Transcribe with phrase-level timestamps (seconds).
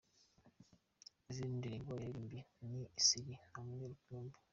[1.31, 4.37] Izindi ndirimbo yaririmbye ni ‘Isiri’ na ‘Umwe rukumbi’.